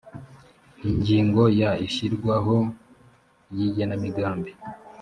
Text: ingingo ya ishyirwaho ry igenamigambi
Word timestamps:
ingingo 0.89 1.43
ya 1.61 1.71
ishyirwaho 1.87 2.55
ry 3.51 3.59
igenamigambi 3.67 4.51